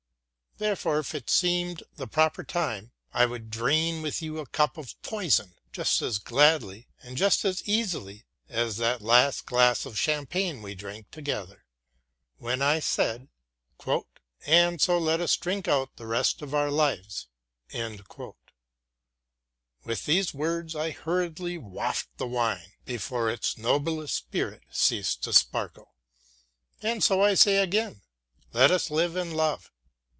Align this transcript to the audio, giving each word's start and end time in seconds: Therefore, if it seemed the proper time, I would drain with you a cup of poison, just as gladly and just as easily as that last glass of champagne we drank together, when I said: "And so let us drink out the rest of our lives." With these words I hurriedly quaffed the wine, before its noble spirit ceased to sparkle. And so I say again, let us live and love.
Therefore, 0.57 0.99
if 0.99 1.15
it 1.15 1.27
seemed 1.27 1.81
the 1.95 2.05
proper 2.05 2.43
time, 2.43 2.91
I 3.13 3.25
would 3.25 3.49
drain 3.49 4.03
with 4.03 4.21
you 4.21 4.37
a 4.37 4.45
cup 4.45 4.77
of 4.77 5.01
poison, 5.01 5.55
just 5.71 6.03
as 6.03 6.19
gladly 6.19 6.87
and 7.01 7.17
just 7.17 7.43
as 7.45 7.67
easily 7.67 8.25
as 8.47 8.77
that 8.77 9.01
last 9.01 9.47
glass 9.47 9.87
of 9.87 9.97
champagne 9.97 10.61
we 10.61 10.75
drank 10.75 11.09
together, 11.09 11.65
when 12.37 12.61
I 12.61 12.79
said: 12.79 13.27
"And 14.45 14.79
so 14.79 14.99
let 14.99 15.19
us 15.19 15.35
drink 15.35 15.67
out 15.67 15.95
the 15.95 16.05
rest 16.05 16.43
of 16.43 16.53
our 16.53 16.69
lives." 16.69 17.25
With 17.73 18.05
these 20.05 20.31
words 20.31 20.75
I 20.75 20.91
hurriedly 20.91 21.57
quaffed 21.57 22.17
the 22.19 22.27
wine, 22.27 22.73
before 22.85 23.31
its 23.31 23.57
noble 23.57 24.07
spirit 24.07 24.61
ceased 24.69 25.23
to 25.23 25.33
sparkle. 25.33 25.95
And 26.83 27.03
so 27.03 27.23
I 27.23 27.33
say 27.33 27.57
again, 27.57 28.03
let 28.53 28.69
us 28.69 28.91
live 28.91 29.15
and 29.15 29.35
love. 29.35 29.71